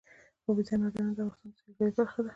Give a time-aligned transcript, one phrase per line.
[0.45, 2.29] اوبزین معدنونه د افغانستان د سیلګرۍ برخه ده.